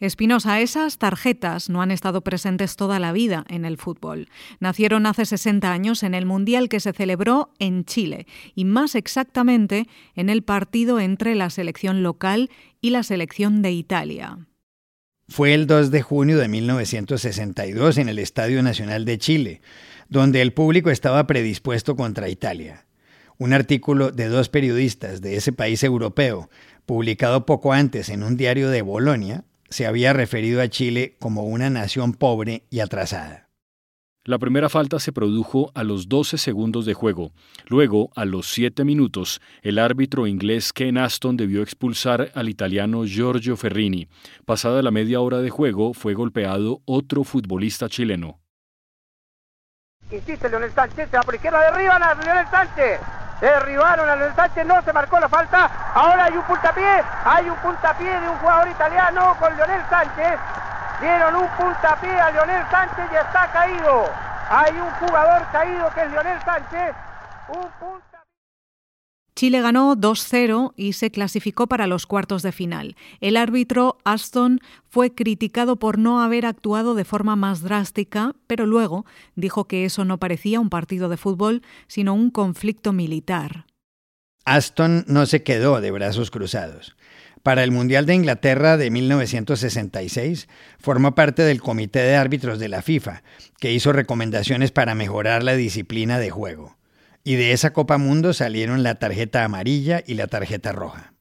Espinosa, 0.00 0.60
esas 0.60 0.98
tarjetas 0.98 1.68
no 1.68 1.82
han 1.82 1.90
estado 1.90 2.20
presentes 2.20 2.76
toda 2.76 3.00
la 3.00 3.10
vida 3.10 3.44
en 3.48 3.64
el 3.64 3.76
fútbol. 3.78 4.28
Nacieron 4.60 5.06
hace 5.06 5.26
60 5.26 5.72
años 5.72 6.04
en 6.04 6.14
el 6.14 6.24
Mundial 6.24 6.68
que 6.68 6.78
se 6.78 6.92
celebró 6.92 7.50
en 7.58 7.84
Chile 7.84 8.28
y 8.54 8.64
más 8.64 8.94
exactamente 8.94 9.88
en 10.14 10.30
el 10.30 10.42
partido 10.42 11.00
entre 11.00 11.34
la 11.34 11.50
selección 11.50 12.04
local 12.04 12.48
y 12.80 12.90
la 12.90 13.02
selección 13.02 13.60
de 13.60 13.72
Italia. 13.72 14.38
Fue 15.26 15.52
el 15.52 15.66
2 15.66 15.90
de 15.90 16.02
junio 16.02 16.38
de 16.38 16.46
1962 16.46 17.98
en 17.98 18.08
el 18.08 18.20
Estadio 18.20 18.62
Nacional 18.62 19.04
de 19.04 19.18
Chile, 19.18 19.62
donde 20.08 20.42
el 20.42 20.52
público 20.52 20.90
estaba 20.90 21.26
predispuesto 21.26 21.96
contra 21.96 22.28
Italia. 22.28 22.86
Un 23.36 23.52
artículo 23.52 24.12
de 24.12 24.28
dos 24.28 24.48
periodistas 24.48 25.20
de 25.20 25.36
ese 25.36 25.52
país 25.52 25.82
europeo, 25.82 26.48
publicado 26.86 27.46
poco 27.46 27.72
antes 27.72 28.08
en 28.10 28.22
un 28.22 28.36
diario 28.36 28.70
de 28.70 28.82
Bolonia, 28.82 29.44
se 29.68 29.86
había 29.86 30.12
referido 30.12 30.60
a 30.60 30.68
Chile 30.68 31.16
como 31.18 31.44
una 31.44 31.70
nación 31.70 32.14
pobre 32.14 32.64
y 32.70 32.80
atrasada. 32.80 33.48
La 34.24 34.38
primera 34.38 34.68
falta 34.68 34.98
se 34.98 35.10
produjo 35.10 35.72
a 35.74 35.84
los 35.84 36.06
12 36.06 36.36
segundos 36.36 36.84
de 36.84 36.92
juego. 36.92 37.32
Luego, 37.66 38.10
a 38.14 38.26
los 38.26 38.50
7 38.52 38.84
minutos, 38.84 39.40
el 39.62 39.78
árbitro 39.78 40.26
inglés 40.26 40.74
Ken 40.74 40.98
Aston 40.98 41.38
debió 41.38 41.62
expulsar 41.62 42.30
al 42.34 42.50
italiano 42.50 43.06
Giorgio 43.06 43.56
Ferrini. 43.56 44.06
Pasada 44.44 44.82
la 44.82 44.90
media 44.90 45.20
hora 45.20 45.38
de 45.38 45.48
juego, 45.48 45.94
fue 45.94 46.12
golpeado 46.12 46.82
otro 46.84 47.24
futbolista 47.24 47.88
chileno. 47.88 48.38
Insiste 50.10 50.50
Leonel 50.50 50.72
Sánchez, 50.72 51.08
se 51.10 51.16
va 51.16 51.22
por 51.22 51.34
izquierda, 51.34 51.70
derriban 51.70 52.02
a 52.02 52.14
Leonel 52.14 52.46
Sánchez. 52.50 53.00
Derribaron 53.40 54.08
a 54.08 54.16
Leonel 54.16 54.34
Sánchez, 54.34 54.66
no 54.66 54.82
se 54.82 54.92
marcó 54.92 55.20
la 55.20 55.28
falta. 55.28 55.70
Ahora 55.94 56.24
hay 56.24 56.36
un 56.36 56.42
puntapié, 56.42 57.04
hay 57.24 57.48
un 57.48 57.56
puntapié 57.56 58.20
de 58.20 58.28
un 58.28 58.38
jugador 58.38 58.68
italiano 58.68 59.36
con 59.38 59.56
Leonel 59.56 59.82
Sánchez. 59.88 60.38
Dieron 61.00 61.36
un 61.36 61.48
puntapié 61.48 62.20
a 62.20 62.30
Leonel 62.30 62.64
Sánchez 62.70 63.04
y 63.12 63.14
está 63.14 63.46
caído. 63.52 64.10
Hay 64.50 64.72
un 64.72 64.90
jugador 65.06 65.42
caído 65.52 65.88
que 65.94 66.02
es 66.02 66.10
Leonel 66.10 66.42
Sánchez. 66.44 66.94
Un 67.48 67.70
Chile 69.38 69.60
ganó 69.60 69.94
2-0 69.94 70.72
y 70.74 70.94
se 70.94 71.12
clasificó 71.12 71.68
para 71.68 71.86
los 71.86 72.06
cuartos 72.06 72.42
de 72.42 72.50
final. 72.50 72.96
El 73.20 73.36
árbitro 73.36 73.98
Aston 74.02 74.58
fue 74.88 75.14
criticado 75.14 75.76
por 75.76 75.96
no 75.96 76.20
haber 76.20 76.44
actuado 76.44 76.96
de 76.96 77.04
forma 77.04 77.36
más 77.36 77.62
drástica, 77.62 78.34
pero 78.48 78.66
luego 78.66 79.06
dijo 79.36 79.68
que 79.68 79.84
eso 79.84 80.04
no 80.04 80.18
parecía 80.18 80.58
un 80.58 80.70
partido 80.70 81.08
de 81.08 81.18
fútbol, 81.18 81.62
sino 81.86 82.14
un 82.14 82.32
conflicto 82.32 82.92
militar. 82.92 83.66
Aston 84.44 85.04
no 85.06 85.24
se 85.24 85.44
quedó 85.44 85.80
de 85.80 85.92
brazos 85.92 86.32
cruzados. 86.32 86.96
Para 87.44 87.62
el 87.62 87.70
Mundial 87.70 88.06
de 88.06 88.16
Inglaterra 88.16 88.76
de 88.76 88.90
1966 88.90 90.48
formó 90.80 91.14
parte 91.14 91.42
del 91.42 91.60
Comité 91.60 92.00
de 92.00 92.16
Árbitros 92.16 92.58
de 92.58 92.68
la 92.68 92.82
FIFA, 92.82 93.22
que 93.60 93.72
hizo 93.72 93.92
recomendaciones 93.92 94.72
para 94.72 94.96
mejorar 94.96 95.44
la 95.44 95.54
disciplina 95.54 96.18
de 96.18 96.30
juego. 96.30 96.77
Y 97.28 97.36
de 97.36 97.52
esa 97.52 97.74
Copa 97.74 97.98
Mundo 97.98 98.32
salieron 98.32 98.82
la 98.82 98.94
tarjeta 98.94 99.44
amarilla 99.44 100.02
y 100.06 100.14
la 100.14 100.28
tarjeta 100.28 100.72
roja. 100.72 101.12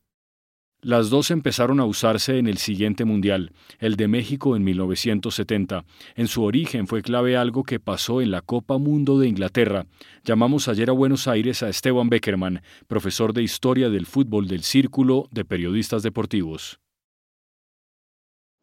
Las 0.81 1.09
dos 1.09 1.31
empezaron 1.31 1.81
a 1.81 1.85
usarse 1.85 2.37
en 2.37 2.47
el 2.47 2.59
siguiente 2.59 3.03
Mundial, 3.03 3.51
el 3.79 3.97
de 3.97 4.07
México 4.07 4.55
en 4.55 4.63
1970. 4.63 5.83
En 6.15 6.27
su 6.29 6.45
origen 6.45 6.87
fue 6.87 7.01
clave 7.01 7.35
algo 7.35 7.65
que 7.65 7.81
pasó 7.81 8.21
en 8.21 8.31
la 8.31 8.39
Copa 8.39 8.77
Mundo 8.77 9.19
de 9.19 9.27
Inglaterra. 9.27 9.85
Llamamos 10.23 10.69
ayer 10.69 10.89
a 10.89 10.93
Buenos 10.93 11.27
Aires 11.27 11.61
a 11.61 11.67
Esteban 11.67 12.07
Beckerman, 12.07 12.61
profesor 12.87 13.33
de 13.33 13.43
Historia 13.43 13.89
del 13.89 14.05
Fútbol 14.05 14.47
del 14.47 14.63
Círculo 14.63 15.27
de 15.31 15.43
Periodistas 15.43 16.03
Deportivos. 16.03 16.79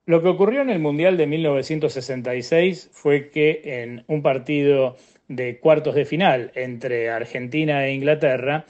Lo 0.06 0.22
que 0.22 0.28
ocurrió 0.28 0.62
en 0.62 0.70
el 0.70 0.80
Mundial 0.80 1.18
de 1.18 1.26
1966 1.26 2.88
fue 2.92 3.30
que 3.30 3.82
en 3.82 4.04
un 4.06 4.22
partido 4.22 4.96
de 5.28 5.59
cuartos 5.59 5.95
de 5.95 6.04
final 6.04 6.52
entre 6.54 7.11
Argentina 7.11 7.87
e 7.87 7.95
Inglaterra, 7.95 8.66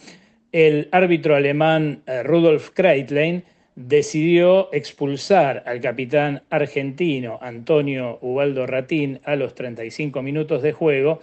el 0.52 0.88
árbitro 0.92 1.34
alemán 1.34 2.02
eh, 2.06 2.22
Rudolf 2.22 2.70
Kreitlein 2.70 3.44
decidió 3.74 4.72
expulsar 4.72 5.64
al 5.66 5.80
capitán 5.80 6.42
argentino 6.48 7.38
Antonio 7.42 8.18
Ubaldo 8.20 8.66
Ratín 8.66 9.20
a 9.24 9.34
los 9.34 9.54
35 9.54 10.22
minutos 10.22 10.62
de 10.62 10.72
juego, 10.72 11.20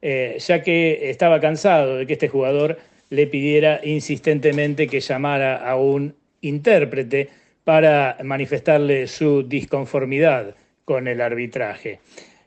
eh, 0.00 0.36
ya 0.40 0.62
que 0.62 1.10
estaba 1.10 1.40
cansado 1.40 1.96
de 1.96 2.06
que 2.06 2.14
este 2.14 2.28
jugador 2.28 2.78
le 3.10 3.26
pidiera 3.26 3.80
insistentemente 3.84 4.88
que 4.88 5.00
llamara 5.00 5.56
a 5.68 5.76
un 5.76 6.16
intérprete 6.40 7.28
para 7.62 8.16
manifestarle 8.24 9.06
su 9.06 9.44
disconformidad 9.44 10.56
con 10.84 11.06
el 11.06 11.20
arbitraje. 11.20 12.00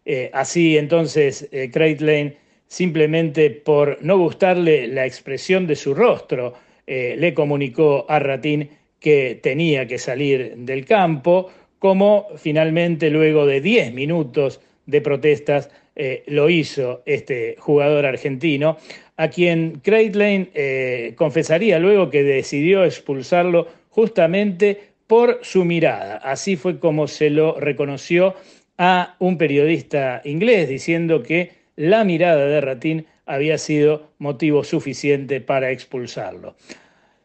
Eh, 0.06 0.30
así 0.34 0.78
entonces 0.78 1.50
Kreitlein 1.74 2.36
simplemente 2.68 3.50
por 3.52 3.98
no 4.02 4.18
gustarle 4.18 4.88
la 4.88 5.06
expresión 5.06 5.68
de 5.68 5.76
su 5.76 5.94
rostro, 5.94 6.54
eh, 6.88 7.16
le 7.18 7.34
comunicó 7.34 8.06
a 8.08 8.20
Ratín 8.20 8.70
que 9.00 9.40
tenía 9.42 9.88
que 9.88 9.98
salir 9.98 10.56
del 10.58 10.86
campo, 10.86 11.50
como 11.80 12.28
finalmente 12.38 13.10
luego 13.10 13.46
de 13.46 13.62
10 13.62 13.94
minutos 13.94 14.62
de 14.86 15.02
protestas 15.02 15.70
eh, 15.96 16.24
lo 16.28 16.50
hizo 16.50 17.02
este 17.06 17.56
jugador 17.60 18.06
argentino, 18.06 18.78
a 19.18 19.30
quien 19.30 19.80
Creighton 19.84 20.50
eh, 20.54 21.14
confesaría 21.16 21.80
luego 21.80 22.10
que 22.10 22.24
decidió 22.24 22.84
expulsarlo 22.84 23.68
justamente 23.90 24.80
por 25.08 25.40
su 25.42 25.64
mirada. 25.64 26.18
Así 26.18 26.56
fue 26.56 26.80
como 26.80 27.08
se 27.08 27.30
lo 27.30 27.60
reconoció 27.60 28.36
a 28.78 29.16
un 29.20 29.38
periodista 29.38 30.22
inglés, 30.26 30.70
diciendo 30.70 31.24
que 31.24 31.52
la 31.76 32.04
mirada 32.04 32.46
de 32.46 32.62
Ratín 32.62 33.06
había 33.26 33.58
sido 33.58 34.12
motivo 34.18 34.64
suficiente 34.64 35.42
para 35.42 35.72
expulsarlo. 35.72 36.56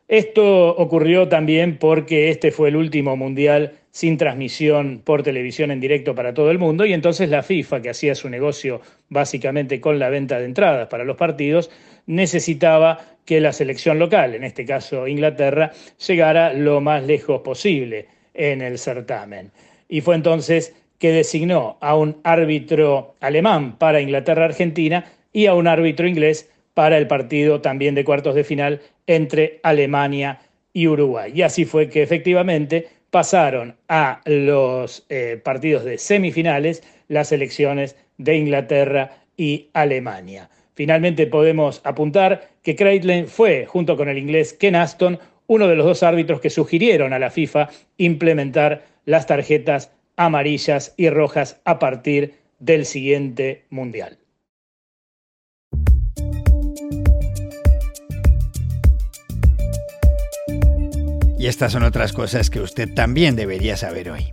Esto 0.08 0.76
ocurrió 0.76 1.28
también 1.28 1.78
porque 1.78 2.30
este 2.30 2.50
fue 2.50 2.70
el 2.70 2.76
último 2.76 3.16
mundial 3.16 3.74
sin 3.92 4.16
transmisión 4.16 5.02
por 5.04 5.22
televisión 5.22 5.70
en 5.70 5.78
directo 5.78 6.16
para 6.16 6.34
todo 6.34 6.50
el 6.50 6.58
mundo 6.58 6.84
y 6.84 6.92
entonces 6.92 7.28
la 7.28 7.44
FIFA, 7.44 7.80
que 7.80 7.90
hacía 7.90 8.16
su 8.16 8.28
negocio 8.28 8.80
básicamente 9.08 9.80
con 9.80 10.00
la 10.00 10.10
venta 10.10 10.40
de 10.40 10.46
entradas 10.46 10.88
para 10.88 11.04
los 11.04 11.16
partidos, 11.16 11.70
necesitaba 12.06 12.98
que 13.24 13.40
la 13.40 13.52
selección 13.52 14.00
local, 14.00 14.34
en 14.34 14.42
este 14.42 14.64
caso 14.64 15.06
Inglaterra, 15.06 15.70
llegara 16.04 16.52
lo 16.54 16.80
más 16.80 17.04
lejos 17.04 17.42
posible 17.42 18.08
en 18.34 18.62
el 18.62 18.78
certamen. 18.78 19.52
Y 19.88 20.00
fue 20.00 20.16
entonces 20.16 20.74
que 21.00 21.10
designó 21.10 21.78
a 21.80 21.96
un 21.96 22.18
árbitro 22.22 23.16
alemán 23.20 23.76
para 23.78 24.02
Inglaterra-Argentina 24.02 25.06
y 25.32 25.46
a 25.46 25.54
un 25.54 25.66
árbitro 25.66 26.06
inglés 26.06 26.48
para 26.74 26.98
el 26.98 27.08
partido 27.08 27.60
también 27.60 27.94
de 27.94 28.04
cuartos 28.04 28.34
de 28.34 28.44
final 28.44 28.80
entre 29.06 29.58
Alemania 29.62 30.40
y 30.74 30.86
Uruguay. 30.86 31.32
Y 31.34 31.42
así 31.42 31.64
fue 31.64 31.88
que 31.88 32.02
efectivamente 32.02 32.86
pasaron 33.10 33.76
a 33.88 34.20
los 34.26 35.06
eh, 35.08 35.40
partidos 35.42 35.84
de 35.84 35.96
semifinales 35.98 36.82
las 37.08 37.32
elecciones 37.32 37.96
de 38.18 38.36
Inglaterra 38.36 39.16
y 39.38 39.68
Alemania. 39.72 40.50
Finalmente 40.74 41.26
podemos 41.26 41.80
apuntar 41.82 42.50
que 42.62 42.76
Creighton 42.76 43.26
fue, 43.26 43.64
junto 43.64 43.96
con 43.96 44.10
el 44.10 44.18
inglés 44.18 44.52
Ken 44.52 44.76
Aston, 44.76 45.18
uno 45.46 45.66
de 45.66 45.76
los 45.76 45.86
dos 45.86 46.02
árbitros 46.02 46.40
que 46.40 46.50
sugirieron 46.50 47.14
a 47.14 47.18
la 47.18 47.30
FIFA 47.30 47.70
implementar 47.96 48.84
las 49.06 49.26
tarjetas 49.26 49.90
amarillas 50.20 50.92
y 50.98 51.08
rojas 51.08 51.62
a 51.64 51.78
partir 51.78 52.34
del 52.58 52.84
siguiente 52.84 53.64
Mundial. 53.70 54.18
Y 61.38 61.46
estas 61.46 61.72
son 61.72 61.84
otras 61.84 62.12
cosas 62.12 62.50
que 62.50 62.60
usted 62.60 62.92
también 62.92 63.34
debería 63.34 63.78
saber 63.78 64.10
hoy. 64.10 64.30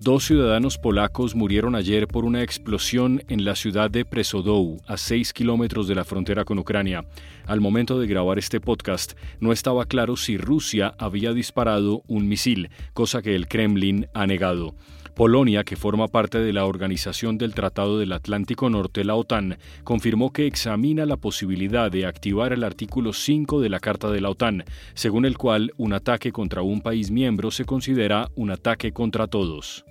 Dos 0.00 0.24
ciudadanos 0.24 0.78
polacos 0.78 1.36
murieron 1.36 1.76
ayer 1.76 2.08
por 2.08 2.24
una 2.24 2.42
explosión 2.42 3.22
en 3.28 3.44
la 3.44 3.54
ciudad 3.54 3.92
de 3.92 4.04
Presodou, 4.04 4.80
a 4.88 4.96
6 4.96 5.32
kilómetros 5.32 5.86
de 5.86 5.94
la 5.94 6.04
frontera 6.04 6.44
con 6.44 6.58
Ucrania. 6.58 7.04
Al 7.46 7.60
momento 7.60 8.00
de 8.00 8.08
grabar 8.08 8.40
este 8.40 8.60
podcast, 8.60 9.12
no 9.38 9.52
estaba 9.52 9.86
claro 9.86 10.16
si 10.16 10.36
Rusia 10.36 10.92
había 10.98 11.32
disparado 11.32 12.02
un 12.08 12.26
misil, 12.26 12.70
cosa 12.94 13.22
que 13.22 13.36
el 13.36 13.46
Kremlin 13.46 14.08
ha 14.12 14.26
negado. 14.26 14.74
Polonia, 15.14 15.62
que 15.62 15.76
forma 15.76 16.08
parte 16.08 16.38
de 16.38 16.52
la 16.52 16.66
Organización 16.66 17.38
del 17.38 17.54
Tratado 17.54 17.98
del 17.98 18.12
Atlántico 18.12 18.68
Norte, 18.68 19.04
la 19.04 19.14
OTAN, 19.14 19.58
confirmó 19.84 20.32
que 20.32 20.46
examina 20.46 21.06
la 21.06 21.16
posibilidad 21.16 21.90
de 21.90 22.06
activar 22.06 22.52
el 22.52 22.64
artículo 22.64 23.12
5 23.12 23.60
de 23.60 23.68
la 23.68 23.78
Carta 23.78 24.10
de 24.10 24.20
la 24.20 24.30
OTAN, 24.30 24.64
según 24.94 25.24
el 25.24 25.38
cual 25.38 25.72
un 25.76 25.92
ataque 25.92 26.32
contra 26.32 26.62
un 26.62 26.80
país 26.80 27.12
miembro 27.12 27.52
se 27.52 27.64
considera 27.64 28.28
un 28.34 28.50
ataque 28.50 28.92
contra 28.92 29.28
todos. 29.28 29.84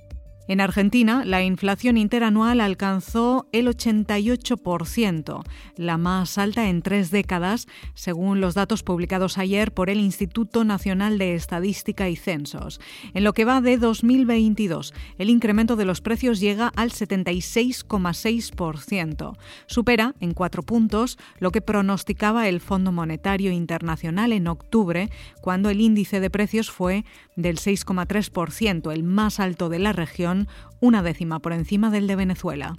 En 0.46 0.60
Argentina, 0.60 1.24
la 1.24 1.42
inflación 1.42 1.96
interanual 1.96 2.60
alcanzó 2.60 3.48
el 3.54 3.68
88%, 3.68 5.42
la 5.78 5.98
más 5.98 6.38
alta 6.38 6.68
en 6.68 6.82
tres 6.82 7.12
décadas, 7.12 7.66
según 7.94 8.42
los 8.42 8.54
datos 8.54 8.84
publicados 8.84 9.38
ayer 9.38 9.74
por 9.74 9.90
el 9.90 10.02
Instituto 10.02 10.66
Nacional 10.66 11.18
de 11.18 11.36
Estadística 11.36 12.10
y 12.10 12.18
Censos. 12.18 12.82
En 13.14 13.24
lo 13.24 13.32
que 13.32 13.46
va 13.46 13.62
de 13.62 13.78
2022, 13.78 14.94
el 15.18 15.30
incremento 15.30 15.78
de 15.78 15.86
los 15.86 16.02
precios 16.02 16.42
llega 16.42 16.74
al 16.76 16.92
76,6%. 16.92 19.38
Supera 19.66 20.14
en 20.20 20.34
cuatro 20.34 20.62
puntos 20.62 21.18
lo 21.40 21.52
que 21.52 21.62
pronosticaba 21.62 22.50
el 22.50 22.60
Fondo 22.60 22.92
Monetario 22.92 23.54
Internacional 23.54 24.34
en 24.34 24.48
octubre, 24.48 25.10
cuando 25.40 25.70
el 25.70 25.80
índice 25.80 26.20
de 26.20 26.30
precios 26.30 26.70
fue 26.70 27.06
del 27.36 27.58
6,3%, 27.58 28.92
el 28.92 29.04
más 29.04 29.40
alto 29.40 29.70
de 29.70 29.80
la 29.80 29.94
región, 29.94 30.48
una 30.80 31.04
décima 31.04 31.40
por 31.40 31.54
encima 31.54 31.90
del 31.90 32.08
de 32.08 32.16
Venezuela. 32.16 32.76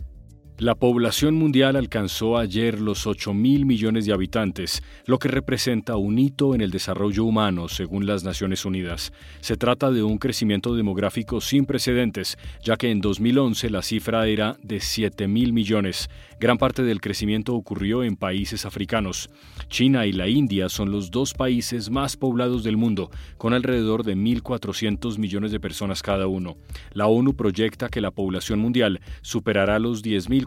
La 0.64 0.74
población 0.74 1.34
mundial 1.34 1.76
alcanzó 1.76 2.38
ayer 2.38 2.80
los 2.80 3.06
8 3.06 3.34
mil 3.34 3.66
millones 3.66 4.06
de 4.06 4.14
habitantes, 4.14 4.82
lo 5.04 5.18
que 5.18 5.28
representa 5.28 5.98
un 5.98 6.18
hito 6.18 6.54
en 6.54 6.62
el 6.62 6.70
desarrollo 6.70 7.26
humano, 7.26 7.68
según 7.68 8.06
las 8.06 8.24
Naciones 8.24 8.64
Unidas. 8.64 9.12
Se 9.42 9.58
trata 9.58 9.90
de 9.90 10.02
un 10.02 10.16
crecimiento 10.16 10.74
demográfico 10.74 11.42
sin 11.42 11.66
precedentes, 11.66 12.38
ya 12.62 12.78
que 12.78 12.90
en 12.90 13.02
2011 13.02 13.68
la 13.68 13.82
cifra 13.82 14.26
era 14.26 14.56
de 14.62 14.80
7 14.80 15.28
mil 15.28 15.52
millones. 15.52 16.08
Gran 16.40 16.56
parte 16.56 16.82
del 16.82 17.02
crecimiento 17.02 17.54
ocurrió 17.54 18.02
en 18.02 18.16
países 18.16 18.64
africanos. 18.64 19.28
China 19.68 20.06
y 20.06 20.12
la 20.12 20.28
India 20.28 20.70
son 20.70 20.90
los 20.90 21.10
dos 21.10 21.34
países 21.34 21.90
más 21.90 22.16
poblados 22.16 22.64
del 22.64 22.78
mundo, 22.78 23.10
con 23.36 23.52
alrededor 23.52 24.02
de 24.02 24.16
1.400 24.16 25.18
millones 25.18 25.52
de 25.52 25.60
personas 25.60 26.00
cada 26.02 26.26
uno. 26.26 26.56
La 26.94 27.06
ONU 27.06 27.34
proyecta 27.34 27.90
que 27.90 28.00
la 28.00 28.12
población 28.12 28.60
mundial 28.60 29.02
superará 29.20 29.78
los 29.78 30.02
10.000 30.02 30.46